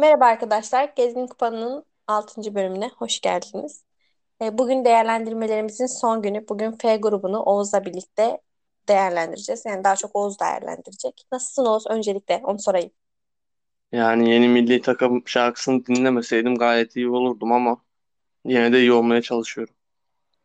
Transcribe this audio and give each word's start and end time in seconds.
Merhaba 0.00 0.24
arkadaşlar, 0.26 0.92
Gezgin 0.96 1.26
Kupa'nın 1.26 1.84
6. 2.06 2.54
bölümüne 2.54 2.88
hoş 2.88 3.20
geldiniz. 3.20 3.84
E, 4.42 4.58
Bugün 4.58 4.84
değerlendirmelerimizin 4.84 5.86
son 5.86 6.22
günü. 6.22 6.48
Bugün 6.48 6.72
F 6.72 6.96
grubunu 6.96 7.42
Oğuz'la 7.42 7.84
birlikte 7.84 8.40
değerlendireceğiz. 8.88 9.62
Yani 9.66 9.84
daha 9.84 9.96
çok 9.96 10.16
Oğuz 10.16 10.40
değerlendirecek. 10.40 11.26
Nasılsın 11.32 11.66
Oğuz? 11.66 11.86
Öncelikle 11.86 12.40
onu 12.44 12.58
sorayım. 12.58 12.90
Yani 13.92 14.30
yeni 14.30 14.48
milli 14.48 14.80
takım 14.80 15.22
şarkısını 15.26 15.86
dinlemeseydim 15.86 16.54
gayet 16.54 16.96
iyi 16.96 17.08
olurdum 17.08 17.52
ama 17.52 17.76
yine 18.44 18.72
de 18.72 18.80
iyi 18.80 18.92
olmaya 18.92 19.22
çalışıyorum. 19.22 19.74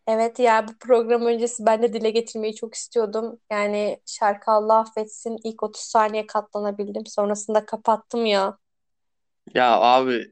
Evet 0.08 0.40
ya 0.40 0.68
bu 0.68 0.72
program 0.80 1.26
öncesi 1.26 1.66
ben 1.66 1.82
de 1.82 1.94
dile 1.94 2.10
getirmeyi 2.10 2.56
çok 2.56 2.74
istiyordum. 2.74 3.40
Yani 3.52 4.00
şarkı 4.06 4.52
Allah 4.52 4.80
affetsin 4.80 5.38
ilk 5.44 5.64
30 5.64 5.82
saniye 5.82 6.28
katlanabildim. 6.28 7.06
Sonrasında 7.06 7.66
kapattım 7.66 8.26
ya. 8.26 8.58
Ya 9.54 9.78
abi 9.80 10.32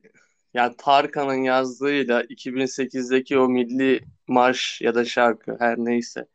ya 0.54 0.76
Tarkan'ın 0.78 1.44
yazdığıyla 1.44 2.24
2008'deki 2.24 3.40
o 3.40 3.50
milli 3.50 4.02
marş 4.28 4.82
ya 4.82 4.96
da 4.96 5.06
şarkı 5.06 5.56
her 5.60 5.78
neyse. 5.78 6.28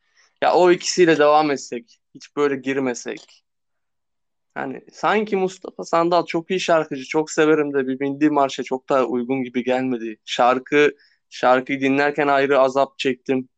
Ya 0.42 0.54
o 0.54 0.70
ikisiyle 0.73 1.18
devam 1.18 1.51
etsek, 1.51 2.01
hiç 2.14 2.37
böyle 2.37 2.56
girmesek. 2.56 3.45
Hani 4.54 4.80
sanki 4.92 5.37
Mustafa 5.37 5.84
Sandal 5.84 6.27
çok 6.27 6.51
iyi 6.51 6.60
şarkıcı, 6.60 7.04
çok 7.04 7.30
severim 7.30 7.74
de 7.74 7.87
bir 7.88 8.01
milli 8.01 8.30
marşa 8.30 8.62
çok 8.62 8.88
daha 8.88 9.04
uygun 9.04 9.42
gibi 9.42 9.65
gelmedi. 9.65 10.16
Şarkı 10.24 10.96
şarkıyı 11.30 11.80
dinlerken 11.80 12.29
ayrı 12.29 12.59
azap 12.60 12.98
çektim. 12.98 13.48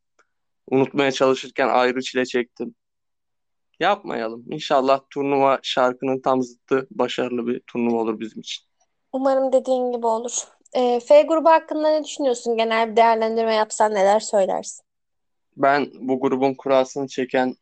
Unutmaya 0.71 1.13
çalışırken 1.13 1.69
ayrı 1.69 2.03
çile 2.03 2.27
çektim. 2.27 2.75
Yapmayalım. 3.81 4.45
İnşallah 4.51 5.01
turnuva 5.11 5.59
şarkının 5.63 6.21
tam 6.21 6.43
zıttı 6.43 6.87
başarılı 6.91 7.47
bir 7.47 7.61
turnuva 7.61 7.97
olur 7.97 8.21
bizim 8.21 8.41
için. 8.41 8.70
Umarım 9.13 9.53
dediğin 9.53 9.93
gibi 9.93 10.07
olur. 10.07 10.45
E, 10.73 11.01
F 11.01 11.23
grubu 11.23 11.49
hakkında 11.49 11.91
ne 11.91 12.05
düşünüyorsun? 12.05 12.57
Genel 12.57 12.91
bir 12.91 12.97
değerlendirme 12.97 13.55
yapsan 13.55 13.95
neler 13.95 14.21
söylersin? 14.21 14.85
Ben 15.57 15.87
bu 16.01 16.21
grubun 16.21 16.55
kurasını 16.55 17.09
çeken 17.09 17.55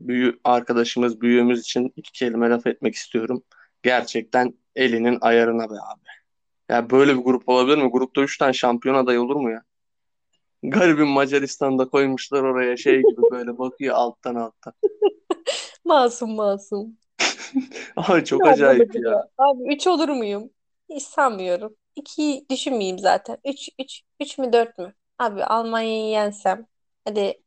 büyü 0.00 0.40
arkadaşımız, 0.44 1.20
büyüğümüz 1.20 1.60
için 1.60 1.92
iki 1.96 2.12
kelime 2.12 2.50
laf 2.50 2.66
etmek 2.66 2.94
istiyorum. 2.94 3.42
Gerçekten 3.82 4.54
elinin 4.76 5.18
ayarına 5.20 5.70
be 5.70 5.74
abi. 5.74 6.08
Ya 6.68 6.90
böyle 6.90 7.16
bir 7.16 7.22
grup 7.22 7.48
olabilir 7.48 7.78
mi? 7.78 7.90
Grupta 7.90 8.20
üç 8.20 8.38
tane 8.38 8.52
şampiyon 8.52 8.94
adayı 8.94 9.22
olur 9.22 9.36
mu 9.36 9.50
ya? 9.50 9.62
Garibim 10.62 11.08
Macaristan'ı 11.08 11.78
da 11.78 11.88
koymuşlar 11.88 12.42
oraya 12.42 12.76
şey 12.76 12.96
gibi 12.96 13.22
böyle 13.30 13.58
bakıyor 13.58 13.94
alttan 13.94 14.34
alttan. 14.34 14.72
Masum 15.84 16.34
masum. 16.34 16.96
Abi 17.96 18.24
çok 18.24 18.46
acayip 18.46 18.94
ya. 18.94 19.28
Abi 19.38 19.74
3 19.74 19.86
olur 19.86 20.08
muyum? 20.08 20.50
Hiç 20.90 21.02
sanmıyorum. 21.02 21.76
2'yi 21.96 22.48
düşünmeyeyim 22.50 22.98
zaten. 22.98 23.38
3 23.44 23.68
3 23.78 24.02
3 24.20 24.38
mü 24.38 24.52
4 24.52 24.78
mü? 24.78 24.94
Abi 25.18 25.44
Almanya'yı 25.44 26.10
yensem. 26.10 26.66
Hadi 27.04 27.42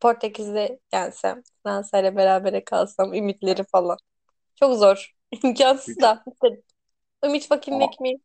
Portekiz'de 0.00 0.80
yensem. 0.94 1.42
Fransa 1.62 1.98
ile 2.00 2.16
berabere 2.16 2.64
kalsam. 2.64 3.14
Ümitleri 3.14 3.64
falan. 3.64 3.98
Çok 4.56 4.76
zor. 4.78 5.14
İmkansız 5.44 5.96
Üç. 5.96 6.02
da. 6.02 6.24
Ümit 7.24 7.48
fakirlik 7.48 7.82
Aa, 7.82 7.86
ekmeği. 7.94 8.20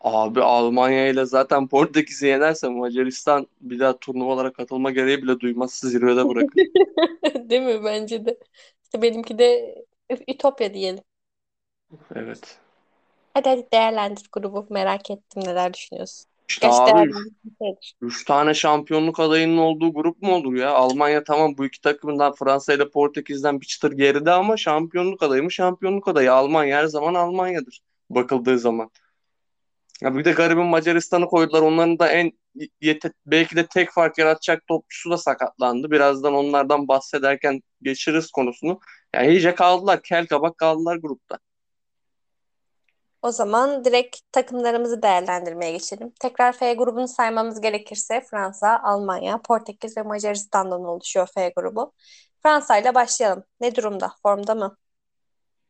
Abi 0.00 0.42
Almanya 0.42 1.08
ile 1.08 1.26
zaten 1.26 1.68
Portekiz'i 1.68 2.26
yenerse 2.26 2.68
Macaristan 2.68 3.46
bir 3.60 3.78
daha 3.80 3.98
turnuvalara 3.98 4.52
katılma 4.52 4.90
gereği 4.90 5.22
bile 5.22 5.40
duymaz 5.40 5.72
zirvede 5.74 6.28
bırakır. 6.28 6.60
Değil 7.50 7.62
mi? 7.62 7.84
Bence 7.84 8.26
de. 8.26 8.38
İşte 8.84 9.02
benimki 9.02 9.38
de 9.38 9.74
Ütopya 10.28 10.74
diyelim. 10.74 11.04
Evet. 12.14 12.58
Hadi 13.34 13.48
hadi 13.48 13.68
değerlendir 13.72 14.28
grubu. 14.32 14.66
Merak 14.70 15.10
ettim 15.10 15.42
neler 15.44 15.74
düşünüyorsun. 15.74 16.26
İşte 16.48 16.66
Gerçi 16.66 16.82
abi 16.82 16.94
değerlendir. 16.94 17.94
üç 18.00 18.24
tane 18.24 18.54
şampiyonluk 18.54 19.20
adayının 19.20 19.56
olduğu 19.56 19.92
grup 19.92 20.22
mu 20.22 20.34
olur 20.34 20.54
ya? 20.54 20.70
Almanya 20.74 21.24
tamam 21.24 21.58
bu 21.58 21.64
iki 21.66 21.80
takımdan 21.80 22.32
Fransa 22.32 22.72
ile 22.74 22.88
Portekiz'den 22.90 23.60
bir 23.60 23.66
çıtır 23.66 23.92
geride 23.92 24.30
ama 24.32 24.56
şampiyonluk 24.56 25.22
adayı 25.22 25.42
mı? 25.42 25.52
Şampiyonluk 25.52 26.08
adayı. 26.08 26.32
Almanya 26.32 26.76
her 26.78 26.86
zaman 26.86 27.14
Almanya'dır 27.14 27.80
bakıldığı 28.10 28.58
zaman. 28.58 28.90
Ya 30.02 30.16
bir 30.16 30.24
de 30.24 30.32
garibin 30.32 30.66
Macaristan'ı 30.66 31.26
koydular. 31.26 31.62
Onların 31.62 31.98
da 31.98 32.08
en 32.08 32.32
yete- 32.80 33.12
belki 33.26 33.56
de 33.56 33.66
tek 33.66 33.90
fark 33.90 34.18
yaratacak 34.18 34.66
topçusu 34.66 35.10
da 35.10 35.18
sakatlandı. 35.18 35.90
Birazdan 35.90 36.34
onlardan 36.34 36.88
bahsederken 36.88 37.60
geçiririz 37.82 38.30
konusunu. 38.30 38.80
Yani 39.14 39.28
iyice 39.28 39.54
kaldılar. 39.54 40.02
Kel 40.02 40.26
kabak 40.26 40.58
kaldılar 40.58 40.96
grupta. 40.96 41.38
O 43.22 43.32
zaman 43.32 43.84
direkt 43.84 44.16
takımlarımızı 44.32 45.02
değerlendirmeye 45.02 45.72
geçelim. 45.72 46.12
Tekrar 46.20 46.52
F 46.52 46.74
grubunu 46.74 47.08
saymamız 47.08 47.60
gerekirse 47.60 48.20
Fransa, 48.30 48.80
Almanya, 48.84 49.40
Portekiz 49.42 49.96
ve 49.96 50.02
Macaristan'dan 50.02 50.84
oluşuyor 50.84 51.28
F 51.34 51.52
grubu. 51.56 51.92
Fransa 52.42 52.78
ile 52.78 52.94
başlayalım. 52.94 53.44
Ne 53.60 53.74
durumda? 53.76 54.12
Formda 54.22 54.54
mı? 54.54 54.76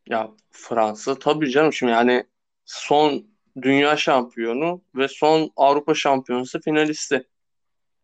Ya 0.06 0.30
Fransa 0.50 1.18
tabii 1.18 1.50
canım 1.50 1.72
şimdi 1.72 1.92
yani 1.92 2.24
son 2.64 3.26
dünya 3.62 3.96
şampiyonu 3.96 4.82
ve 4.94 5.08
son 5.08 5.50
Avrupa 5.56 5.94
şampiyonası 5.94 6.60
finalisti. 6.60 7.28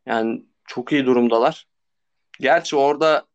Yani 0.06 0.46
çok 0.64 0.92
iyi 0.92 1.06
durumdalar. 1.06 1.66
Gerçi 2.40 2.76
orada 2.76 3.26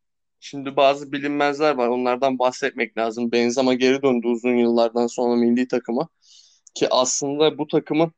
şimdi 0.42 0.76
bazı 0.76 1.12
bilinmezler 1.12 1.74
var. 1.74 1.88
Onlardan 1.88 2.38
bahsetmek 2.38 2.98
lazım. 2.98 3.32
Benzema 3.32 3.74
geri 3.74 4.02
döndü 4.02 4.26
uzun 4.26 4.56
yıllardan 4.56 5.06
sonra 5.06 5.36
milli 5.36 5.68
takıma. 5.68 6.08
Ki 6.74 6.88
aslında 6.90 7.58
bu 7.58 7.66
takımın 7.66 8.12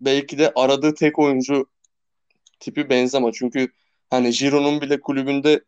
belki 0.00 0.38
de 0.38 0.52
aradığı 0.56 0.94
tek 0.94 1.18
oyuncu 1.18 1.66
tipi 2.60 2.90
Benzema. 2.90 3.32
Çünkü 3.32 3.68
hani 4.10 4.30
Giroud'un 4.30 4.80
bile 4.80 5.00
kulübünde 5.00 5.64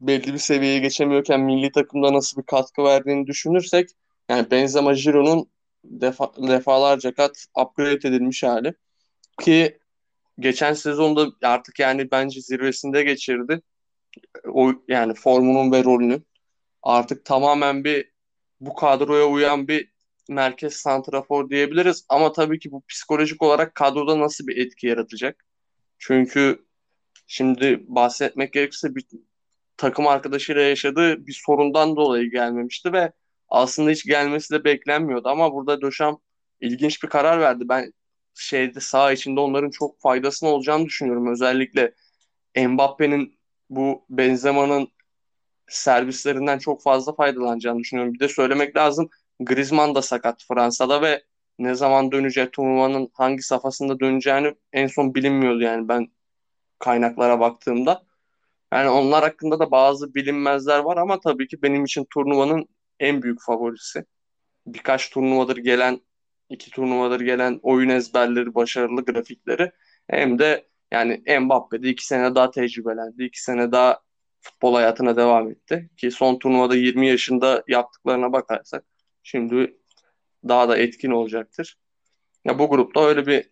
belli 0.00 0.32
bir 0.32 0.38
seviyeye 0.38 0.78
geçemiyorken 0.78 1.40
milli 1.40 1.72
takımda 1.72 2.12
nasıl 2.12 2.40
bir 2.42 2.46
katkı 2.46 2.84
verdiğini 2.84 3.26
düşünürsek 3.26 3.90
yani 4.28 4.50
Benzema 4.50 4.92
Giroud'un 4.92 5.50
defa, 5.84 6.32
defalarca 6.48 7.14
kat 7.14 7.46
upgrade 7.60 8.08
edilmiş 8.08 8.42
hali 8.42 8.74
ki 9.40 9.78
geçen 10.38 10.72
sezonda 10.72 11.26
artık 11.42 11.78
yani 11.78 12.10
bence 12.10 12.40
zirvesinde 12.40 13.02
geçirdi. 13.02 13.62
O 14.48 14.72
yani 14.88 15.14
formunun 15.14 15.72
ve 15.72 15.84
rolünü 15.84 16.22
artık 16.82 17.24
tamamen 17.24 17.84
bir 17.84 18.12
bu 18.60 18.74
kadroya 18.74 19.26
uyan 19.26 19.68
bir 19.68 19.92
merkez 20.28 20.74
santrafor 20.74 21.50
diyebiliriz 21.50 22.06
ama 22.08 22.32
tabii 22.32 22.58
ki 22.58 22.72
bu 22.72 22.82
psikolojik 22.88 23.42
olarak 23.42 23.74
kadroda 23.74 24.20
nasıl 24.20 24.46
bir 24.46 24.56
etki 24.56 24.86
yaratacak? 24.86 25.44
Çünkü 25.98 26.66
şimdi 27.26 27.84
bahsetmek 27.88 28.52
gerekirse 28.52 28.94
bir 28.94 29.04
takım 29.76 30.06
arkadaşıyla 30.06 30.62
yaşadığı 30.62 31.26
bir 31.26 31.40
sorundan 31.46 31.96
dolayı 31.96 32.30
gelmemişti 32.30 32.92
ve 32.92 33.12
aslında 33.48 33.90
hiç 33.90 34.04
gelmesi 34.04 34.54
de 34.54 34.64
beklenmiyordu 34.64 35.28
ama 35.28 35.52
burada 35.52 35.80
Döşam 35.80 36.20
ilginç 36.60 37.02
bir 37.02 37.08
karar 37.08 37.40
verdi. 37.40 37.64
Ben 37.68 37.92
şeyde 38.34 38.80
sağ 38.80 39.12
içinde 39.12 39.40
onların 39.40 39.70
çok 39.70 40.00
faydasını 40.00 40.48
olacağını 40.48 40.86
düşünüyorum. 40.86 41.32
Özellikle 41.32 41.94
Mbappe'nin 42.56 43.35
bu 43.70 44.04
Benzema'nın 44.10 44.88
servislerinden 45.68 46.58
çok 46.58 46.82
fazla 46.82 47.14
faydalanacağını 47.14 47.78
düşünüyorum. 47.78 48.14
Bir 48.14 48.20
de 48.20 48.28
söylemek 48.28 48.76
lazım 48.76 49.10
Griezmann 49.40 49.94
da 49.94 50.02
sakat 50.02 50.44
Fransa'da 50.48 51.02
ve 51.02 51.24
ne 51.58 51.74
zaman 51.74 52.12
döneceği 52.12 52.50
turnuvanın 52.50 53.10
hangi 53.12 53.42
safhasında 53.42 54.00
döneceğini 54.00 54.54
en 54.72 54.86
son 54.86 55.14
bilinmiyordu 55.14 55.60
yani 55.60 55.88
ben 55.88 56.08
kaynaklara 56.78 57.40
baktığımda. 57.40 58.06
Yani 58.72 58.88
onlar 58.88 59.22
hakkında 59.24 59.58
da 59.60 59.70
bazı 59.70 60.14
bilinmezler 60.14 60.78
var 60.78 60.96
ama 60.96 61.20
tabii 61.20 61.48
ki 61.48 61.62
benim 61.62 61.84
için 61.84 62.06
turnuvanın 62.14 62.68
en 63.00 63.22
büyük 63.22 63.42
favorisi. 63.42 64.04
Birkaç 64.66 65.10
turnuvadır 65.10 65.56
gelen, 65.56 66.00
iki 66.50 66.70
turnuvadır 66.70 67.20
gelen 67.20 67.60
oyun 67.62 67.88
ezberleri, 67.88 68.54
başarılı 68.54 69.04
grafikleri 69.04 69.72
hem 70.10 70.38
de 70.38 70.66
yani 70.92 71.22
Mbappe'de 71.40 71.88
iki 71.88 72.06
sene 72.06 72.34
daha 72.34 72.50
tecrübelendi, 72.50 73.24
iki 73.24 73.42
sene 73.42 73.72
daha 73.72 74.00
futbol 74.40 74.74
hayatına 74.74 75.16
devam 75.16 75.50
etti. 75.50 75.90
Ki 75.96 76.10
son 76.10 76.38
turnuvada 76.38 76.76
20 76.76 77.08
yaşında 77.08 77.64
yaptıklarına 77.68 78.32
bakarsak 78.32 78.84
şimdi 79.22 79.76
daha 80.48 80.68
da 80.68 80.78
etkin 80.78 81.10
olacaktır. 81.10 81.76
Ya 82.44 82.58
bu 82.58 82.68
grupta 82.68 83.04
öyle 83.04 83.26
bir 83.26 83.50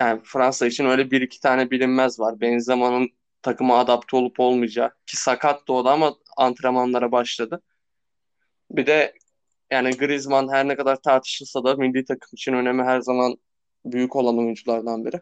yani 0.00 0.20
Fransa 0.24 0.66
için 0.66 0.86
öyle 0.86 1.10
bir 1.10 1.20
iki 1.20 1.40
tane 1.40 1.70
bilinmez 1.70 2.20
var. 2.20 2.40
Benzema'nın 2.40 3.08
takıma 3.42 3.78
adapte 3.78 4.16
olup 4.16 4.40
olmayacağı 4.40 4.90
ki 5.06 5.16
sakat 5.16 5.68
da 5.68 5.72
o 5.72 5.84
da 5.84 5.92
ama 5.92 6.16
antrenmanlara 6.36 7.12
başladı. 7.12 7.62
Bir 8.70 8.86
de 8.86 9.14
yani 9.70 9.90
Griezmann 9.90 10.48
her 10.52 10.68
ne 10.68 10.76
kadar 10.76 10.96
tartışılsa 10.96 11.64
da 11.64 11.74
milli 11.76 12.04
takım 12.04 12.30
için 12.32 12.52
önemi 12.52 12.82
her 12.82 13.00
zaman 13.00 13.36
büyük 13.84 14.16
olan 14.16 14.38
oyunculardan 14.38 15.04
biri. 15.04 15.20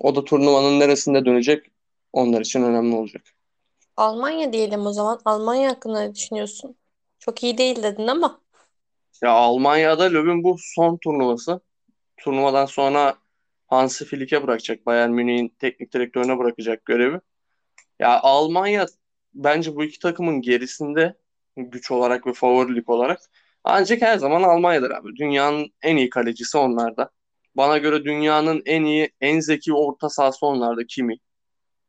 O 0.00 0.16
da 0.16 0.24
turnuvanın 0.24 0.80
neresinde 0.80 1.24
dönecek 1.24 1.66
onlar 2.12 2.40
için 2.40 2.62
önemli 2.62 2.96
olacak. 2.96 3.22
Almanya 3.96 4.52
diyelim 4.52 4.86
o 4.86 4.92
zaman. 4.92 5.20
Almanya 5.24 5.70
hakkında 5.70 6.00
ne 6.00 6.14
düşünüyorsun? 6.14 6.76
Çok 7.18 7.42
iyi 7.42 7.58
değil 7.58 7.82
dedin 7.82 8.06
ama. 8.06 8.40
Ya 9.22 9.30
Almanya'da 9.30 10.04
Löw'ün 10.04 10.44
bu 10.44 10.56
son 10.58 10.96
turnuvası. 10.96 11.60
Turnuvadan 12.16 12.66
sonra 12.66 13.14
Hansi 13.66 14.04
Flick'e 14.04 14.42
bırakacak. 14.42 14.86
Bayern 14.86 15.10
Münih'in 15.10 15.48
teknik 15.48 15.92
direktörüne 15.94 16.38
bırakacak 16.38 16.84
görevi. 16.84 17.20
Ya 17.98 18.20
Almanya 18.20 18.86
bence 19.34 19.76
bu 19.76 19.84
iki 19.84 19.98
takımın 19.98 20.40
gerisinde 20.40 21.14
güç 21.56 21.90
olarak 21.90 22.26
ve 22.26 22.32
favorilik 22.32 22.88
olarak. 22.88 23.20
Ancak 23.64 24.02
her 24.02 24.18
zaman 24.18 24.42
Almanya'dır 24.42 24.90
abi. 24.90 25.16
Dünyanın 25.16 25.72
en 25.82 25.96
iyi 25.96 26.10
kalecisi 26.10 26.58
onlarda. 26.58 27.10
Bana 27.56 27.78
göre 27.78 28.04
dünyanın 28.04 28.62
en 28.66 28.84
iyi, 28.84 29.10
en 29.20 29.40
zeki 29.40 29.72
orta 29.74 30.08
sahası 30.08 30.46
onlarda 30.46 30.86
Kimi. 30.86 31.16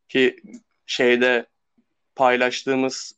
Ki 0.10 0.36
şeyde 0.86 1.46
paylaştığımız 2.16 3.13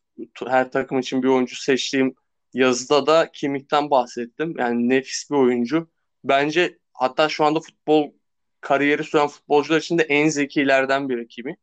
her 0.47 0.71
takım 0.71 0.99
için 0.99 1.23
bir 1.23 1.27
oyuncu 1.27 1.55
seçtiğim 1.55 2.15
yazıda 2.53 3.07
da 3.07 3.31
Kimmih'ten 3.31 3.89
bahsettim. 3.89 4.55
Yani 4.57 4.89
nefis 4.89 5.31
bir 5.31 5.35
oyuncu. 5.35 5.87
Bence 6.23 6.77
hatta 6.93 7.29
şu 7.29 7.45
anda 7.45 7.59
futbol 7.59 8.11
kariyeri 8.61 9.03
süren 9.03 9.27
futbolcular 9.27 9.79
için 9.79 9.97
de 9.97 10.03
en 10.03 10.29
zekilerden 10.29 11.09
biri 11.09 11.27
Kimi. 11.27 11.57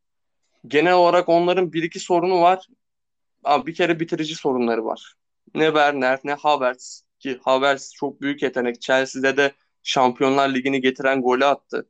Genel 0.67 0.95
olarak 0.95 1.29
onların 1.29 1.73
bir 1.73 1.83
iki 1.83 2.01
sorunu 2.01 2.41
var. 2.41 2.69
Abi 3.45 3.67
bir 3.67 3.75
kere 3.75 4.01
bitirici 4.01 4.35
sorunları 4.35 4.85
var. 4.85 5.15
Ne 5.55 5.67
Werner 5.67 6.21
ne 6.25 6.35
Havertz 6.35 7.03
ki 7.19 7.41
Havertz 7.43 7.93
çok 7.95 8.21
büyük 8.21 8.43
yetenek. 8.43 8.81
Chelsea'de 8.81 9.37
de 9.37 9.53
Şampiyonlar 9.83 10.55
Ligi'ni 10.55 10.81
getiren 10.81 11.23
golü 11.23 11.45
attı. 11.45 11.89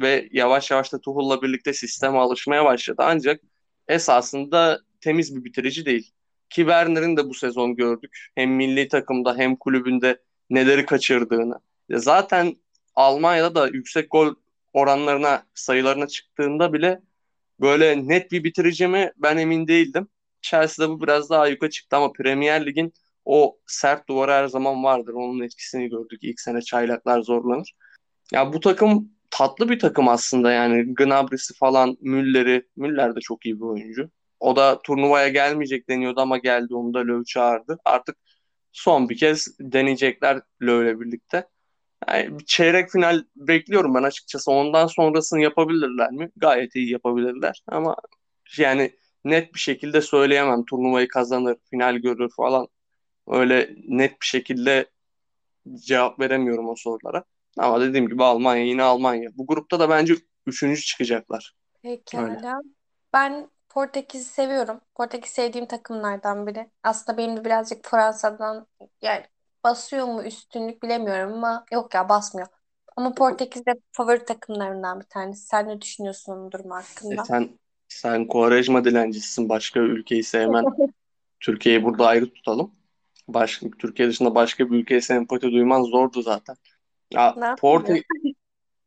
Ve 0.00 0.28
yavaş 0.32 0.70
yavaş 0.70 0.92
da 0.92 1.00
Tuchel'la 1.00 1.42
birlikte 1.42 1.72
sisteme 1.72 2.18
alışmaya 2.18 2.64
başladı. 2.64 3.02
Ancak 3.04 3.40
esasında 3.88 4.80
temiz 5.00 5.36
bir 5.36 5.44
bitirici 5.44 5.86
değil. 5.86 6.12
Ki 6.50 6.60
Werner'in 6.60 7.16
de 7.16 7.28
bu 7.28 7.34
sezon 7.34 7.76
gördük. 7.76 8.28
Hem 8.34 8.50
milli 8.50 8.88
takımda 8.88 9.36
hem 9.36 9.56
kulübünde 9.56 10.22
neleri 10.50 10.86
kaçırdığını. 10.86 11.60
Zaten 11.90 12.56
Almanya'da 12.94 13.54
da 13.54 13.66
yüksek 13.68 14.10
gol 14.10 14.34
oranlarına, 14.72 15.46
sayılarına 15.54 16.06
çıktığında 16.06 16.72
bile 16.72 17.02
böyle 17.60 18.08
net 18.08 18.32
bir 18.32 18.44
bitirici 18.44 18.86
mi 18.86 19.12
ben 19.16 19.36
emin 19.36 19.68
değildim. 19.68 20.08
Chelsea'de 20.42 20.90
bu 20.90 21.02
biraz 21.02 21.30
daha 21.30 21.46
yukarı 21.46 21.70
çıktı 21.70 21.96
ama 21.96 22.12
Premier 22.12 22.66
Lig'in 22.66 22.94
o 23.24 23.58
sert 23.66 24.08
duvarı 24.08 24.32
her 24.32 24.46
zaman 24.46 24.84
vardır. 24.84 25.12
Onun 25.12 25.40
etkisini 25.40 25.88
gördük. 25.88 26.18
İlk 26.22 26.40
sene 26.40 26.62
çaylaklar 26.62 27.20
zorlanır. 27.20 27.74
Ya 28.32 28.52
bu 28.52 28.60
takım 28.60 29.10
tatlı 29.30 29.68
bir 29.68 29.78
takım 29.78 30.08
aslında 30.08 30.52
yani. 30.52 30.94
Gnabry'si 30.94 31.54
falan, 31.54 31.96
Müller'i. 32.00 32.68
Müller 32.76 33.16
de 33.16 33.20
çok 33.20 33.46
iyi 33.46 33.56
bir 33.56 33.64
oyuncu. 33.64 34.10
O 34.40 34.56
da 34.56 34.82
turnuvaya 34.82 35.28
gelmeyecek 35.28 35.88
deniyordu 35.88 36.20
ama 36.20 36.38
geldi. 36.38 36.74
Onu 36.74 36.94
da 36.94 36.98
Löw 36.98 37.24
çağırdı. 37.24 37.78
Artık 37.84 38.16
son 38.72 39.08
bir 39.08 39.18
kez 39.18 39.58
deneyecekler 39.60 40.40
Löw'le 40.62 41.00
birlikte. 41.00 41.48
Yani 42.08 42.38
çeyrek 42.46 42.90
final 42.90 43.24
bekliyorum 43.36 43.94
ben 43.94 44.02
açıkçası. 44.02 44.50
Ondan 44.50 44.86
sonrasını 44.86 45.40
yapabilirler 45.40 46.10
mi? 46.10 46.30
Gayet 46.36 46.76
iyi 46.76 46.90
yapabilirler. 46.90 47.62
Ama 47.66 47.96
yani 48.58 48.92
net 49.24 49.54
bir 49.54 49.58
şekilde 49.60 50.00
söyleyemem. 50.00 50.64
Turnuvayı 50.64 51.08
kazanır, 51.08 51.56
final 51.70 51.96
görür 51.96 52.30
falan. 52.36 52.68
Öyle 53.28 53.74
net 53.88 54.10
bir 54.20 54.26
şekilde 54.26 54.86
cevap 55.74 56.20
veremiyorum 56.20 56.68
o 56.68 56.74
sorulara. 56.76 57.24
Ama 57.58 57.80
dediğim 57.80 58.08
gibi 58.08 58.24
Almanya 58.24 58.64
yine 58.64 58.82
Almanya. 58.82 59.30
Bu 59.34 59.46
grupta 59.46 59.80
da 59.80 59.90
bence 59.90 60.14
üçüncü 60.46 60.80
çıkacaklar. 60.82 61.54
Öyle. 61.84 61.98
Pekala. 62.04 62.60
Ben 63.12 63.48
Portekiz'i 63.68 64.24
seviyorum. 64.24 64.80
Portekiz 64.94 65.32
sevdiğim 65.32 65.66
takımlardan 65.66 66.46
biri. 66.46 66.70
Aslında 66.82 67.18
benim 67.18 67.36
de 67.36 67.44
birazcık 67.44 67.84
Fransa'dan 67.84 68.66
yani 69.02 69.24
basıyor 69.64 70.06
mu 70.06 70.22
üstünlük 70.24 70.82
bilemiyorum 70.82 71.32
ama 71.32 71.64
yok 71.72 71.94
ya 71.94 72.08
basmıyor. 72.08 72.48
Ama 72.96 73.14
Portekiz 73.14 73.66
de 73.66 73.74
favori 73.92 74.24
takımlarından 74.24 75.00
bir 75.00 75.06
tanesi. 75.06 75.46
Sen 75.46 75.68
ne 75.68 75.80
düşünüyorsun 75.80 76.46
bu 76.46 76.52
durum 76.52 76.72
E 76.72 76.74
hakkında? 76.74 77.24
sen 77.24 77.48
sen 77.88 78.26
Quaresma 78.26 78.84
dilencisisin. 78.84 79.48
Başka 79.48 79.80
ülkeyi 79.80 80.24
sevmen. 80.24 80.64
Türkiye'yi 81.40 81.84
burada 81.84 82.06
ayrı 82.06 82.32
tutalım. 82.32 82.74
Başka, 83.28 83.66
Türkiye 83.78 84.08
dışında 84.08 84.34
başka 84.34 84.70
bir 84.70 84.76
ülkeye 84.76 85.00
sempati 85.00 85.52
duyman 85.52 85.82
zordu 85.82 86.22
zaten. 86.22 86.56
Ya 87.12 87.34
Ne? 87.36 87.54
Porte 87.60 88.02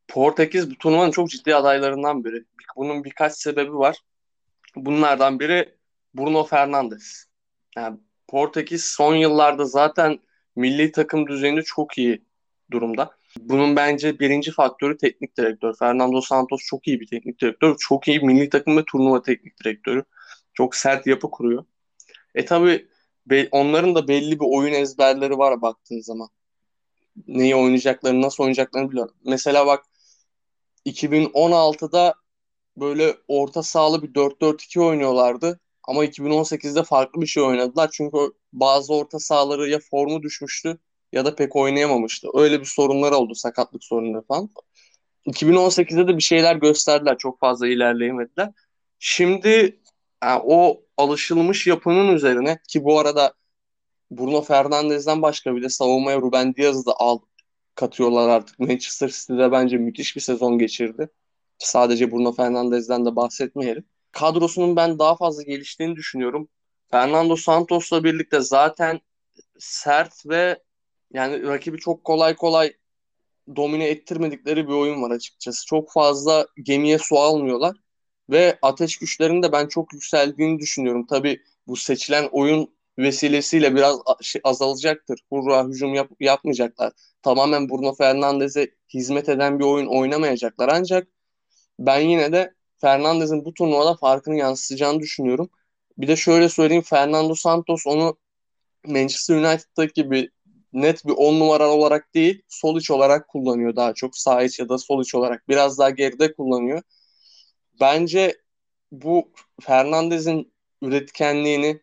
Portekiz 0.07 0.71
bu 0.71 0.75
turnuvanın 0.75 1.11
çok 1.11 1.29
ciddi 1.29 1.55
adaylarından 1.55 2.23
biri. 2.23 2.43
Bunun 2.75 3.03
birkaç 3.03 3.33
sebebi 3.33 3.73
var. 3.73 3.97
Bunlardan 4.75 5.39
biri 5.39 5.75
Bruno 6.13 6.43
Fernandes. 6.43 7.25
Yani 7.75 7.97
Portekiz 8.27 8.85
son 8.85 9.15
yıllarda 9.15 9.65
zaten 9.65 10.19
milli 10.55 10.91
takım 10.91 11.27
düzeyinde 11.27 11.61
çok 11.61 11.97
iyi 11.97 12.25
durumda. 12.71 13.11
Bunun 13.39 13.75
bence 13.75 14.19
birinci 14.19 14.51
faktörü 14.51 14.97
teknik 14.97 15.37
direktör. 15.37 15.75
Fernando 15.79 16.21
Santos 16.21 16.61
çok 16.61 16.87
iyi 16.87 16.99
bir 16.99 17.07
teknik 17.07 17.41
direktör. 17.41 17.75
Çok 17.79 18.07
iyi 18.07 18.19
milli 18.19 18.49
takım 18.49 18.77
ve 18.77 18.83
turnuva 18.85 19.21
teknik 19.21 19.63
direktörü. 19.63 20.03
Çok 20.53 20.75
sert 20.75 21.07
yapı 21.07 21.31
kuruyor. 21.31 21.65
E 22.35 22.45
tabi 22.45 22.87
onların 23.51 23.95
da 23.95 24.07
belli 24.07 24.39
bir 24.39 24.45
oyun 24.45 24.73
ezberleri 24.73 25.37
var 25.37 25.61
baktığın 25.61 26.01
zaman. 26.01 26.29
Neyi 27.27 27.55
oynayacaklarını, 27.55 28.21
nasıl 28.21 28.43
oynayacaklarını 28.43 28.91
biliyor. 28.91 29.09
Mesela 29.25 29.67
bak 29.67 29.85
2016'da 30.85 32.13
böyle 32.77 33.17
orta 33.27 33.63
sahalı 33.63 34.03
bir 34.03 34.13
4-4-2 34.13 34.81
oynuyorlardı. 34.81 35.59
Ama 35.83 36.05
2018'de 36.05 36.83
farklı 36.83 37.21
bir 37.21 37.27
şey 37.27 37.43
oynadılar. 37.43 37.89
Çünkü 37.93 38.17
bazı 38.53 38.93
orta 38.93 39.19
sahaları 39.19 39.69
ya 39.69 39.79
formu 39.91 40.23
düşmüştü 40.23 40.77
ya 41.13 41.25
da 41.25 41.35
pek 41.35 41.55
oynayamamıştı. 41.55 42.27
Öyle 42.33 42.59
bir 42.59 42.65
sorunlar 42.65 43.11
oldu, 43.11 43.35
sakatlık 43.35 43.83
sorunları 43.83 44.21
falan. 44.21 44.49
2018'de 45.25 46.07
de 46.07 46.17
bir 46.17 46.23
şeyler 46.23 46.55
gösterdiler. 46.55 47.17
Çok 47.17 47.39
fazla 47.39 47.67
ilerleyemediler. 47.67 48.51
Şimdi 48.99 49.79
yani 50.23 50.41
o 50.45 50.81
alışılmış 50.97 51.67
yapının 51.67 52.15
üzerine 52.15 52.59
ki 52.67 52.83
bu 52.83 52.99
arada 52.99 53.33
Bruno 54.11 54.41
Fernandes'den 54.41 55.21
başka 55.21 55.55
bir 55.55 55.63
de 55.63 55.69
savunmaya 55.69 56.17
Ruben 56.21 56.55
Diaz'ı 56.55 56.85
da 56.85 56.93
al 56.99 57.19
katıyorlar 57.75 58.29
artık. 58.29 58.59
Manchester 58.59 59.09
City'de 59.09 59.51
bence 59.51 59.77
müthiş 59.77 60.15
bir 60.15 60.21
sezon 60.21 60.59
geçirdi. 60.59 61.09
Sadece 61.59 62.11
Bruno 62.11 62.31
Fernandes'den 62.33 63.05
de 63.05 63.15
bahsetmeyelim. 63.15 63.85
Kadrosunun 64.11 64.75
ben 64.75 64.99
daha 64.99 65.15
fazla 65.15 65.43
geliştiğini 65.43 65.95
düşünüyorum. 65.95 66.49
Fernando 66.91 67.35
Santos'la 67.35 68.03
birlikte 68.03 68.41
zaten 68.41 69.01
sert 69.59 70.25
ve 70.25 70.63
yani 71.13 71.43
rakibi 71.43 71.77
çok 71.77 72.03
kolay 72.03 72.35
kolay 72.35 72.73
domine 73.55 73.87
ettirmedikleri 73.87 74.67
bir 74.67 74.73
oyun 74.73 75.01
var 75.01 75.11
açıkçası. 75.11 75.65
Çok 75.65 75.91
fazla 75.91 76.47
gemiye 76.63 76.97
su 76.99 77.19
almıyorlar 77.19 77.77
ve 78.29 78.59
ateş 78.61 78.97
güçlerinin 78.97 79.43
de 79.43 79.51
ben 79.51 79.67
çok 79.67 79.93
yükseldiğini 79.93 80.59
düşünüyorum. 80.59 81.05
Tabii 81.09 81.41
bu 81.67 81.75
seçilen 81.75 82.29
oyun 82.31 82.77
vesilesiyle 82.99 83.75
biraz 83.75 83.99
şey 84.21 84.41
azalacaktır. 84.43 85.19
Hurra 85.29 85.67
hücum 85.67 85.93
yap 85.93 86.11
yapmayacaklar. 86.19 86.93
Tamamen 87.23 87.69
Bruno 87.69 87.95
Fernandes'e 87.95 88.71
hizmet 88.93 89.29
eden 89.29 89.59
bir 89.59 89.63
oyun 89.63 89.87
oynamayacaklar. 89.87 90.69
Ancak 90.73 91.07
ben 91.79 91.99
yine 91.99 92.31
de 92.31 92.53
Fernandes'in 92.81 93.45
bu 93.45 93.53
turnuvada 93.53 93.95
farkını 93.95 94.37
yansıtacağını 94.37 94.99
düşünüyorum. 94.99 95.49
Bir 95.97 96.07
de 96.07 96.15
şöyle 96.15 96.49
söyleyeyim 96.49 96.83
Fernando 96.83 97.35
Santos 97.35 97.87
onu 97.87 98.17
Manchester 98.87 99.35
United'daki 99.35 99.93
gibi 99.93 100.29
net 100.73 101.05
bir 101.05 101.13
10 101.17 101.39
numara 101.39 101.69
olarak 101.69 102.13
değil 102.15 102.41
sol 102.47 102.77
iç 102.79 102.91
olarak 102.91 103.27
kullanıyor 103.27 103.75
daha 103.75 103.93
çok. 103.93 104.17
Sağ 104.17 104.43
iç 104.43 104.59
ya 104.59 104.69
da 104.69 104.77
sol 104.77 105.01
iç 105.01 105.15
olarak 105.15 105.49
biraz 105.49 105.79
daha 105.79 105.89
geride 105.89 106.33
kullanıyor. 106.33 106.81
Bence 107.81 108.37
bu 108.91 109.31
Fernandez'in 109.61 110.53
üretkenliğini 110.81 111.81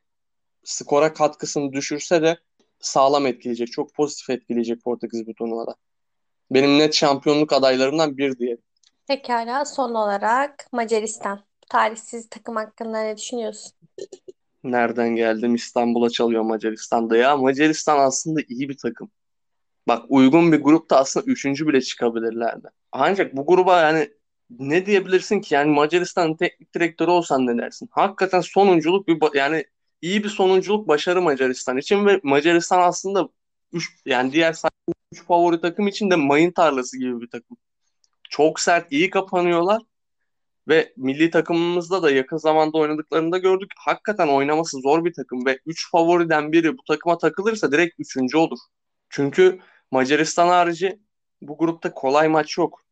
skora 0.64 1.12
katkısını 1.12 1.72
düşürse 1.72 2.22
de 2.22 2.38
sağlam 2.80 3.26
etkileyecek. 3.26 3.72
Çok 3.72 3.94
pozitif 3.94 4.30
etkileyecek 4.30 4.82
Portekiz 4.82 5.26
bu 5.26 5.34
turnuvada. 5.34 5.74
Benim 6.50 6.78
net 6.78 6.94
şampiyonluk 6.94 7.52
adaylarımdan 7.52 8.16
bir 8.16 8.38
diye. 8.38 8.56
Pekala. 9.06 9.64
Son 9.64 9.94
olarak 9.94 10.66
Macaristan. 10.72 11.40
Tarihsiz 11.68 12.28
takım 12.28 12.56
hakkında 12.56 13.02
ne 13.02 13.16
düşünüyorsun? 13.16 13.72
Nereden 14.64 15.08
geldim 15.08 15.54
İstanbul'a 15.54 16.10
çalıyor 16.10 16.42
Macaristan'da 16.42 17.16
ya. 17.16 17.36
Macaristan 17.36 17.98
aslında 17.98 18.40
iyi 18.48 18.68
bir 18.68 18.76
takım. 18.76 19.10
Bak 19.88 20.04
uygun 20.08 20.52
bir 20.52 20.62
grupta 20.62 20.96
aslında 20.96 21.26
üçüncü 21.26 21.68
bile 21.68 21.80
çıkabilirlerdi. 21.80 22.68
Ancak 22.92 23.36
bu 23.36 23.46
gruba 23.46 23.80
yani 23.80 24.10
ne 24.50 24.86
diyebilirsin 24.86 25.40
ki? 25.40 25.54
Yani 25.54 25.70
Macaristan'ın 25.70 26.36
teknik 26.36 26.74
direktörü 26.74 27.10
olsan 27.10 27.46
ne 27.46 27.58
dersin? 27.58 27.88
Hakikaten 27.92 28.40
sonunculuk 28.40 29.08
bir 29.08 29.18
yani 29.34 29.64
iyi 30.02 30.24
bir 30.24 30.28
sonunculuk 30.28 30.88
başarı 30.88 31.22
Macaristan 31.22 31.76
için 31.76 32.06
ve 32.06 32.20
Macaristan 32.22 32.80
aslında 32.80 33.28
üç, 33.72 33.88
yani 34.06 34.32
diğer 34.32 34.56
üç 35.12 35.22
favori 35.24 35.60
takım 35.60 35.88
için 35.88 36.10
de 36.10 36.16
mayın 36.16 36.52
tarlası 36.52 36.98
gibi 36.98 37.20
bir 37.20 37.30
takım. 37.30 37.56
Çok 38.30 38.60
sert, 38.60 38.92
iyi 38.92 39.10
kapanıyorlar 39.10 39.82
ve 40.68 40.92
milli 40.96 41.30
takımımızda 41.30 42.02
da 42.02 42.10
yakın 42.10 42.36
zamanda 42.36 42.78
oynadıklarında 42.78 43.38
gördük. 43.38 43.70
Hakikaten 43.78 44.28
oynaması 44.28 44.80
zor 44.80 45.04
bir 45.04 45.12
takım 45.12 45.46
ve 45.46 45.58
3 45.66 45.90
favoriden 45.90 46.52
biri 46.52 46.78
bu 46.78 46.82
takıma 46.88 47.18
takılırsa 47.18 47.72
direkt 47.72 47.94
3. 47.98 48.34
olur. 48.34 48.58
Çünkü 49.10 49.58
Macaristan 49.90 50.48
harici 50.48 50.98
bu 51.42 51.58
grupta 51.58 51.94
kolay 51.94 52.28
maç 52.28 52.58
yok. 52.58 52.83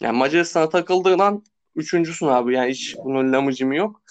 Yani 0.00 0.18
Macaristan'a 0.18 0.68
takıldığın 0.68 1.18
an 1.18 1.44
üçüncüsün 1.76 2.26
abi. 2.26 2.54
Yani 2.54 2.70
hiç 2.70 2.96
bunun 3.04 3.32
lamıcımı 3.32 3.76
yok. 3.76 4.02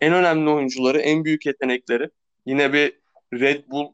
En 0.00 0.12
önemli 0.12 0.50
oyuncuları, 0.50 1.00
en 1.00 1.24
büyük 1.24 1.46
yetenekleri. 1.46 2.10
Yine 2.46 2.72
bir 2.72 2.98
Red 3.34 3.64
Bull 3.68 3.92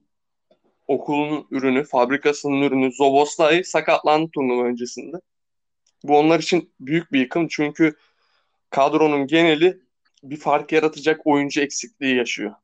okulun 0.88 1.46
ürünü, 1.50 1.84
fabrikasının 1.84 2.62
ürünü 2.62 2.92
Zoboslai 2.92 3.64
sakatlandı 3.64 4.30
turnuva 4.34 4.64
öncesinde. 4.64 5.16
Bu 6.04 6.18
onlar 6.18 6.40
için 6.40 6.72
büyük 6.80 7.12
bir 7.12 7.20
yıkım 7.20 7.48
çünkü 7.48 7.96
kadronun 8.70 9.26
geneli 9.26 9.80
bir 10.22 10.36
fark 10.36 10.72
yaratacak 10.72 11.26
oyuncu 11.26 11.60
eksikliği 11.60 12.16
yaşıyor. 12.16 12.54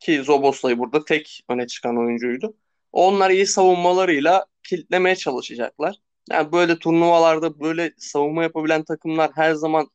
Ki 0.00 0.22
Zoboslai 0.22 0.78
burada 0.78 1.04
tek 1.04 1.44
öne 1.48 1.66
çıkan 1.66 1.98
oyuncuydu. 1.98 2.54
Onlar 2.92 3.30
iyi 3.30 3.46
savunmalarıyla 3.46 4.46
kilitlemeye 4.62 5.16
çalışacaklar. 5.16 5.96
Yani 6.30 6.52
böyle 6.52 6.78
turnuvalarda 6.78 7.60
böyle 7.60 7.92
savunma 7.98 8.42
yapabilen 8.42 8.84
takımlar 8.84 9.30
her 9.34 9.54
zaman 9.54 9.90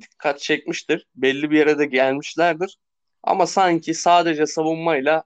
dikkat 0.00 0.40
çekmiştir. 0.40 1.06
Belli 1.16 1.50
bir 1.50 1.58
yere 1.58 1.78
de 1.78 1.86
gelmişlerdir. 1.86 2.78
Ama 3.22 3.46
sanki 3.46 3.94
sadece 3.94 4.46
savunmayla 4.46 5.24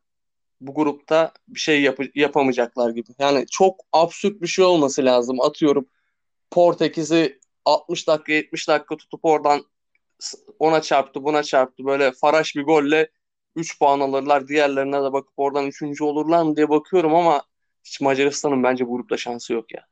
bu 0.60 0.74
grupta 0.74 1.32
bir 1.48 1.60
şey 1.60 1.82
yap 1.82 1.98
yapamayacaklar 2.14 2.90
gibi. 2.90 3.08
Yani 3.18 3.46
çok 3.50 3.80
absürt 3.92 4.42
bir 4.42 4.46
şey 4.46 4.64
olması 4.64 5.04
lazım. 5.04 5.40
Atıyorum 5.40 5.86
Portekiz'i 6.50 7.40
60 7.64 8.08
dakika 8.08 8.32
70 8.32 8.68
dakika 8.68 8.96
tutup 8.96 9.24
oradan 9.24 9.66
ona 10.58 10.82
çarptı 10.82 11.24
buna 11.24 11.42
çarptı 11.42 11.84
böyle 11.84 12.12
faraş 12.12 12.56
bir 12.56 12.62
golle 12.62 13.10
3 13.56 13.78
puan 13.78 14.00
alırlar 14.00 14.48
diğerlerine 14.48 14.96
de 15.04 15.12
bakıp 15.12 15.34
oradan 15.36 15.66
3. 15.66 16.04
olurlar 16.04 16.42
mı 16.42 16.56
diye 16.56 16.68
bakıyorum 16.68 17.14
ama 17.14 17.42
hiç 17.84 18.00
Macaristan'ın 18.00 18.62
bence 18.62 18.86
bu 18.86 18.96
grupta 18.96 19.16
şansı 19.16 19.52
yok 19.52 19.74
ya. 19.74 19.91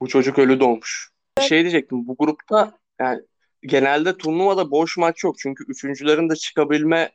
Bu 0.00 0.08
çocuk 0.08 0.38
ölü 0.38 0.60
doğmuş. 0.60 1.10
Şey 1.40 1.60
diyecektim 1.60 2.08
bu 2.08 2.16
grupta 2.18 2.78
yani 3.00 3.22
genelde 3.62 4.16
turnuvada 4.16 4.70
boş 4.70 4.96
maç 4.96 5.24
yok 5.24 5.38
çünkü 5.38 5.64
üçüncülerin 5.68 6.30
de 6.30 6.36
çıkabilme 6.36 7.12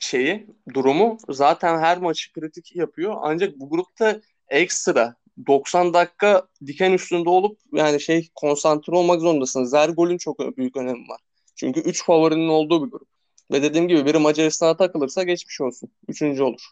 şeyi 0.00 0.46
durumu 0.74 1.18
zaten 1.28 1.78
her 1.78 1.98
maçı 1.98 2.32
kritik 2.32 2.76
yapıyor 2.76 3.16
ancak 3.22 3.58
bu 3.58 3.70
grupta 3.70 4.20
ekstra 4.48 5.14
90 5.46 5.94
dakika 5.94 6.48
diken 6.66 6.92
üstünde 6.92 7.28
olup 7.28 7.58
yani 7.72 8.00
şey 8.00 8.28
konsantre 8.34 8.96
olmak 8.96 9.20
zorundasınız. 9.20 9.74
Her 9.74 9.88
golün 9.88 10.18
çok 10.18 10.56
büyük 10.56 10.76
önemi 10.76 11.08
var. 11.08 11.20
Çünkü 11.56 11.80
3 11.80 12.04
favorinin 12.04 12.48
olduğu 12.48 12.86
bir 12.86 12.90
grup. 12.90 13.08
Ve 13.52 13.62
dediğim 13.62 13.88
gibi 13.88 14.06
biri 14.06 14.18
Macaristan'a 14.18 14.76
takılırsa 14.76 15.22
geçmiş 15.22 15.60
olsun. 15.60 15.90
Üçüncü 16.08 16.42
olur. 16.42 16.70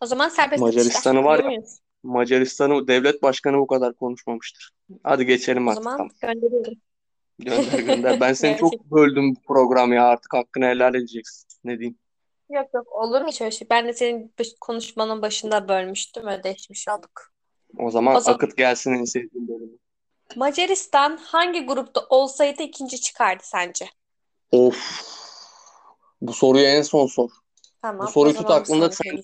O 0.00 0.06
zaman 0.06 0.28
serbest 0.28 0.60
Macaristan'ı 0.60 1.24
var 1.24 1.44
ya. 1.44 1.62
Macaristan'ı 2.04 2.88
devlet 2.88 3.22
başkanı 3.22 3.58
bu 3.58 3.66
kadar 3.66 3.94
konuşmamıştır. 3.94 4.70
Hadi 5.02 5.26
geçelim 5.26 5.68
artık. 5.68 5.80
O 5.80 5.82
zaman 5.82 6.10
gönderiyorum. 6.22 6.74
Gönder 7.38 7.78
gönder. 7.78 8.20
Ben 8.20 8.32
seni 8.32 8.56
çok 8.56 8.84
böldüm 8.90 9.34
bu 9.36 9.40
program 9.40 9.92
ya 9.92 10.04
artık 10.04 10.34
hakkını 10.34 10.64
helal 10.64 10.94
edeceksin. 10.94 11.48
Ne 11.64 11.78
diyeyim? 11.78 11.98
Yok 12.50 12.66
yok 12.74 12.92
olur 12.92 13.20
mu 13.20 13.32
şöyle 13.32 13.50
şey? 13.50 13.68
Ben 13.70 13.88
de 13.88 13.92
senin 13.92 14.34
konuşmanın 14.60 15.22
başında 15.22 15.68
bölmüştüm. 15.68 16.26
Ödeşmiş 16.26 16.88
olduk. 16.88 17.32
O 17.78 17.90
zaman, 17.90 18.16
o 18.16 18.20
zaman 18.20 18.36
akıt 18.36 18.56
gelsin 18.56 18.94
en 18.94 19.04
sevdiğim 19.04 19.48
bölümü. 19.48 19.78
Macaristan 20.36 21.16
hangi 21.16 21.66
grupta 21.66 22.00
olsaydı 22.08 22.62
ikinci 22.62 23.00
çıkardı 23.00 23.42
sence? 23.46 23.86
Of. 24.50 25.02
Bu 26.20 26.32
soruyu 26.32 26.64
en 26.64 26.82
son 26.82 27.06
sor. 27.06 27.30
Tamam. 27.82 28.06
Bu 28.06 28.10
soruyu 28.10 28.34
tut 28.34 28.50
aklında 28.50 28.90
sen 28.90 29.16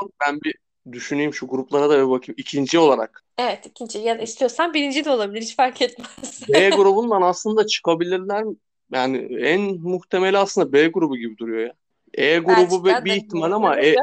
sor. 0.00 0.10
Ben 0.26 0.40
bir 0.40 0.54
düşüneyim 0.92 1.34
şu 1.34 1.46
gruplara 1.46 1.90
da 1.90 1.98
bir 1.98 2.10
bakayım. 2.10 2.34
İkinci 2.38 2.78
olarak. 2.78 3.24
Evet 3.38 3.66
ikinci 3.66 3.98
ya 3.98 4.18
da 4.18 4.22
istiyorsan 4.22 4.74
birinci 4.74 5.04
de 5.04 5.10
olabilir 5.10 5.42
hiç 5.42 5.56
fark 5.56 5.82
etmez. 5.82 6.42
B 6.52 6.70
grubundan 6.76 7.22
aslında 7.22 7.66
çıkabilirler 7.66 8.44
yani 8.92 9.18
en 9.40 9.60
muhtemeli 9.80 10.38
aslında 10.38 10.72
B 10.72 10.86
grubu 10.86 11.16
gibi 11.16 11.38
duruyor 11.38 11.60
ya. 11.60 11.74
E 12.14 12.38
grubu 12.38 12.84
bir, 12.84 13.04
bir 13.04 13.12
ihtimal 13.12 13.52
ama 13.52 13.80
e, 13.80 13.94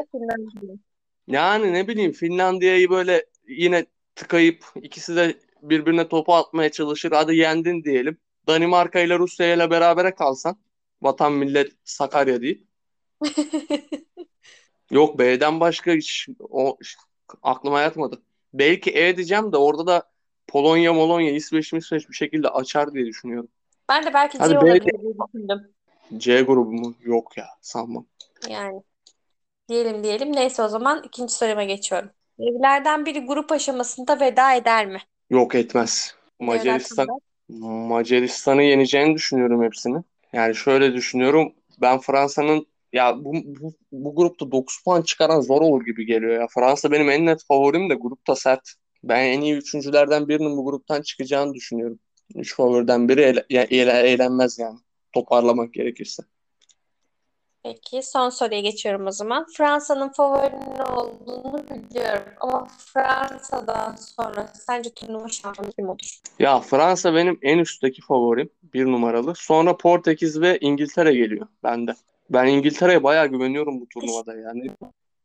yani 1.27 1.73
ne 1.73 1.87
bileyim 1.87 2.11
Finlandiya'yı 2.11 2.89
böyle 2.89 3.25
yine 3.47 3.85
tıkayıp 4.15 4.65
ikisi 4.81 5.15
de 5.15 5.37
birbirine 5.61 6.07
topu 6.07 6.33
atmaya 6.33 6.71
çalışır. 6.71 7.11
Hadi 7.11 7.35
yendin 7.35 7.83
diyelim. 7.83 8.17
Danimarka 8.47 8.99
ile 8.99 9.19
Rusya 9.19 9.53
ile 9.53 9.69
berabere 9.69 10.15
kalsan 10.15 10.57
vatan 11.01 11.33
millet 11.33 11.71
Sakarya 11.83 12.41
değil. 12.41 12.67
Yok 14.91 15.19
B'den 15.19 15.59
başka 15.59 15.91
hiç 15.91 16.27
o 16.49 16.77
aklıma 17.43 17.81
yatmadı. 17.81 18.21
Belki 18.53 18.91
E 18.91 19.17
diyeceğim 19.17 19.51
de 19.51 19.57
orada 19.57 19.87
da 19.87 20.03
Polonya, 20.47 20.93
Molonya, 20.93 21.31
İsveç, 21.31 21.73
İsveç 21.73 22.09
bir 22.09 22.15
şekilde 22.15 22.49
açar 22.49 22.93
diye 22.93 23.05
düşünüyorum. 23.05 23.49
Ben 23.89 24.05
de 24.05 24.13
belki 24.13 24.37
Hadi 24.37 24.53
C 24.53 24.57
olabilir 24.57 24.81
diye 25.01 25.13
düşündüm. 25.27 25.73
C 26.17 26.41
grubu 26.41 26.71
mu? 26.71 26.95
Yok 27.01 27.37
ya 27.37 27.45
sanmam. 27.61 28.05
Yani 28.49 28.83
diyelim 29.69 30.03
diyelim. 30.03 30.35
Neyse 30.35 30.63
o 30.63 30.67
zaman 30.67 31.03
ikinci 31.03 31.33
soruma 31.33 31.63
geçiyorum. 31.63 32.11
Evlerden 32.39 33.05
biri 33.05 33.19
grup 33.25 33.51
aşamasında 33.51 34.19
veda 34.19 34.55
eder 34.55 34.87
mi? 34.87 34.99
Yok 35.29 35.55
etmez. 35.55 36.15
Macaristan 36.39 37.07
Macaristan'ı 37.49 38.63
yeneceğini 38.63 39.15
düşünüyorum 39.15 39.63
hepsini. 39.63 40.03
Yani 40.33 40.55
şöyle 40.55 40.93
düşünüyorum. 40.93 41.53
Ben 41.81 41.99
Fransa'nın 41.99 42.67
ya 42.97 43.25
bu, 43.25 43.33
bu, 43.33 43.73
bu 43.91 44.15
grupta 44.15 44.51
9 44.51 44.83
puan 44.83 45.01
çıkaran 45.01 45.41
zor 45.41 45.61
olur 45.61 45.85
gibi 45.85 46.05
geliyor 46.05 46.41
ya. 46.41 46.47
Fransa 46.47 46.91
benim 46.91 47.09
en 47.09 47.25
net 47.25 47.43
favorim 47.47 47.89
de 47.89 47.93
grupta 47.93 48.35
sert. 48.35 48.73
Ben 49.03 49.23
en 49.25 49.41
iyi 49.41 49.55
üçüncülerden 49.55 50.27
birinin 50.27 50.57
bu 50.57 50.65
gruptan 50.65 51.01
çıkacağını 51.01 51.53
düşünüyorum. 51.53 51.99
Üç 52.35 52.55
favoriden 52.55 53.09
biri 53.09 53.21
ele, 53.21 53.45
ele, 53.49 53.91
eğlenmez 53.91 54.59
yani. 54.59 54.79
Toparlamak 55.13 55.73
gerekirse. 55.73 56.23
Peki 57.63 58.03
son 58.03 58.29
soruya 58.29 58.61
geçiyorum 58.61 59.07
o 59.07 59.11
zaman. 59.11 59.45
Fransa'nın 59.57 60.09
favorinin 60.09 60.79
olduğunu 60.79 61.63
biliyorum 61.69 62.33
ama 62.41 62.67
Fransa'dan 62.77 63.95
sonra 63.95 64.47
sence 64.53 64.89
turnuva 64.89 65.27
şampiyonu 65.27 65.71
kim 65.71 65.89
olur? 65.89 66.19
Ya 66.39 66.59
Fransa 66.59 67.15
benim 67.15 67.39
en 67.41 67.57
üstteki 67.57 68.01
favorim. 68.01 68.49
Bir 68.73 68.85
numaralı. 68.85 69.33
Sonra 69.35 69.77
Portekiz 69.77 70.41
ve 70.41 70.57
İngiltere 70.61 71.13
geliyor 71.13 71.47
bende. 71.63 71.95
Ben 72.29 72.45
İngiltere'ye 72.47 73.03
bayağı 73.03 73.27
güveniyorum 73.27 73.81
bu 73.81 73.87
turnuvada 73.89 74.35
yani. 74.35 74.67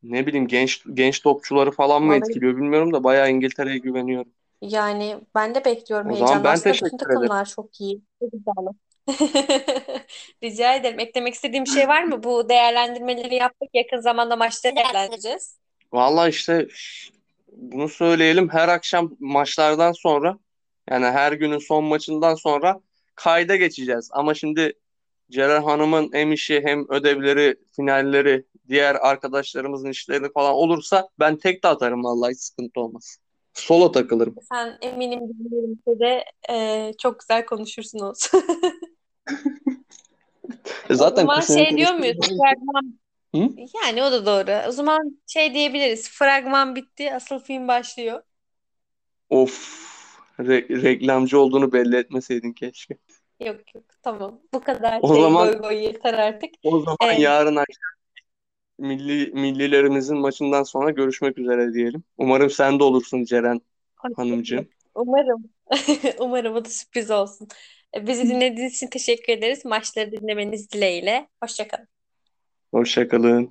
Ne 0.03 0.27
bileyim 0.27 0.47
genç 0.47 0.83
genç 0.95 1.23
topçuları 1.23 1.71
falan 1.71 2.03
mı 2.03 2.13
Vallahi- 2.13 2.19
etkiliyor 2.29 2.57
bilmiyorum 2.57 2.93
da 2.93 3.05
bayağı 3.05 3.31
İngiltere'ye 3.31 3.79
güveniyorum. 3.79 4.33
Yani 4.63 5.17
ben 5.35 5.55
de 5.55 5.65
bekliyorum 5.65 6.11
O 6.11 6.15
zaman 6.15 6.27
heyecanla. 6.27 6.45
ben 6.45 6.53
Aslında 6.55 6.75
bütün 6.75 6.85
teşekkür 6.85 7.07
ederim. 7.07 7.21
takımlar 7.21 7.45
çok 7.47 7.81
iyi. 7.81 8.01
Çok 8.21 8.31
güzel. 8.33 8.55
Rica 10.43 10.75
ederim. 10.75 11.01
Eklemek 11.01 11.35
istediğim 11.35 11.65
bir 11.65 11.71
şey 11.71 11.89
var 11.89 12.03
mı? 12.05 12.23
Bu 12.23 12.49
değerlendirmeleri 12.49 13.35
yaptık. 13.35 13.69
Yakın 13.75 14.01
zamanda 14.01 14.37
maçları 14.37 14.77
değerlendireceğiz. 14.77 15.57
Vallahi 15.93 16.31
işte 16.31 16.69
bunu 17.53 17.89
söyleyelim 17.89 18.49
her 18.49 18.69
akşam 18.69 19.17
maçlardan 19.21 19.93
sonra 19.93 20.39
yani 20.91 21.05
her 21.07 21.33
günün 21.33 21.59
son 21.59 21.85
maçından 21.85 22.35
sonra 22.35 22.81
kayda 23.15 23.57
geçeceğiz. 23.57 24.09
Ama 24.13 24.35
şimdi 24.35 24.73
Ceren 25.33 25.63
Hanım'ın 25.63 26.11
hem 26.13 26.33
işi 26.33 26.61
hem 26.65 26.91
ödevleri, 26.91 27.57
finalleri, 27.77 28.45
diğer 28.69 28.95
arkadaşlarımızın 28.95 29.91
işleri 29.91 30.33
falan 30.33 30.55
olursa 30.55 31.09
ben 31.19 31.37
tek 31.37 31.65
de 31.65 31.69
atarım 31.69 32.05
vallahi 32.05 32.33
hiç 32.33 32.41
sıkıntı 32.41 32.81
olmaz. 32.81 33.19
Solo 33.55 33.93
takılırım. 33.93 34.35
Sen 34.53 34.79
eminim 34.83 35.21
dinlerimse 35.21 36.01
de 36.01 36.25
e, 36.51 36.93
çok 36.99 37.21
güzel 37.21 37.47
konuşursun 37.47 37.99
olsun. 37.99 38.43
E 40.91 40.95
zaten 40.95 41.27
O 41.27 41.27
zaman 41.27 41.41
şey 41.41 41.77
diyor 41.77 41.95
muyuz? 41.95 42.17
Fragman. 42.17 42.99
Hı? 43.35 43.49
Yani 43.85 44.03
o 44.03 44.13
da 44.13 44.27
doğru. 44.27 44.69
O 44.69 44.73
zaman 44.73 45.19
şey 45.27 45.55
diyebiliriz. 45.55 46.11
Fragman 46.11 46.77
bitti. 46.77 47.15
Asıl 47.15 47.39
film 47.39 47.69
başlıyor. 47.69 48.23
Of 49.31 49.83
re- 50.39 50.83
reklamcı 50.83 51.39
olduğunu 51.39 51.73
belli 51.73 51.97
etmeseydin 51.97 52.53
keşke. 52.53 52.99
Yok 53.47 53.75
yok. 53.75 53.85
Tamam. 54.03 54.41
Bu 54.55 54.61
kadar 54.61 54.99
O 55.03 55.15
şey 55.15 55.23
zaman- 55.23 55.49
goy 55.53 55.59
goy 55.61 55.75
yeter 55.85 56.15
artık. 56.15 56.51
O 56.65 56.79
zaman 56.81 56.97
Evet. 57.05 57.19
yarın 57.21 57.57
akşam 57.57 57.93
milli 58.79 59.33
millilerimizin 59.33 60.17
maçından 60.19 60.63
sonra 60.63 60.91
görüşmek 60.91 61.39
üzere 61.39 61.75
diyelim. 61.75 62.05
Umarım 62.19 62.51
sen 62.51 62.79
de 62.79 62.85
olursun 62.85 63.25
Ceren 63.25 63.61
Hanımcığım. 64.17 64.69
Umarım. 64.95 65.45
Umarım 66.19 66.55
o 66.57 66.65
da 66.65 66.69
sürpriz 66.69 67.11
olsun. 67.11 67.49
E, 67.97 68.07
Bizi 68.07 68.29
dinlediğiniz 68.29 68.75
için 68.75 68.87
teşekkür 68.87 69.33
ederiz. 69.33 69.65
Maçları 69.65 70.13
dinlemeniz 70.13 70.71
dileğiyle. 70.71 71.29
Hoşça 71.43 71.69
kalın. 71.69 71.89
Hoşça 72.71 73.09
kalın. 73.09 73.51